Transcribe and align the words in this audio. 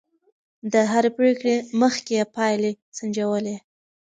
د 0.71 0.73
هرې 0.91 1.11
پرېکړې 1.17 1.55
مخکې 1.81 2.13
يې 2.19 2.25
پايلې 2.35 2.71
سنجولې. 2.97 3.55